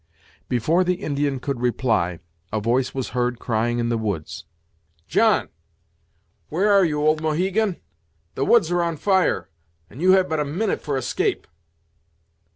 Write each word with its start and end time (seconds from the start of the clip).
Before 0.49 0.83
the 0.83 0.95
Indian 0.95 1.39
could 1.39 1.59
reply, 1.61 2.21
a 2.51 2.59
voice 2.59 2.91
was 2.91 3.09
heard 3.09 3.37
crying 3.37 3.77
In 3.77 3.89
the 3.89 3.99
woods: 3.99 4.45
"John! 5.07 5.49
where 6.49 6.73
are 6.73 6.83
you, 6.83 6.99
old 6.99 7.21
Mohegan! 7.21 7.79
the 8.33 8.43
woods 8.43 8.71
are 8.71 8.81
on 8.81 8.97
fire, 8.97 9.47
and 9.91 10.01
you 10.01 10.13
have 10.13 10.27
but 10.27 10.39
a 10.39 10.43
minute 10.43 10.81
for 10.81 10.97
escape." 10.97 11.45